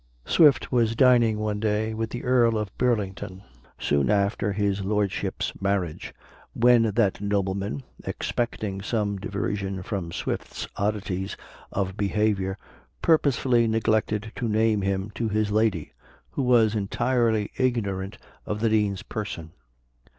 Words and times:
Swift 0.25 0.71
was 0.71 0.95
dining 0.95 1.37
one 1.37 1.59
day 1.59 1.93
with 1.93 2.09
the 2.09 2.23
Earl 2.23 2.57
of 2.57 2.75
Burlington 2.75 3.43
soon 3.77 4.09
after 4.09 4.51
his 4.51 4.83
lordship's 4.83 5.53
marriage, 5.61 6.11
when 6.55 6.81
that 6.95 7.21
nobleman, 7.21 7.83
expecting 8.03 8.81
some 8.81 9.17
diversion 9.17 9.83
from 9.83 10.11
Swift's 10.11 10.67
oddities 10.75 11.37
of 11.71 11.97
behavior, 11.97 12.57
purposely 13.03 13.67
neglected 13.67 14.31
to 14.37 14.49
name 14.49 14.81
him 14.81 15.11
to 15.13 15.29
his 15.29 15.51
lady, 15.51 15.93
who 16.31 16.41
was 16.41 16.73
entirely 16.73 17.51
ignorant 17.57 18.17
of 18.43 18.59
the 18.59 18.69
Dean's 18.69 19.03
person. 19.03 19.51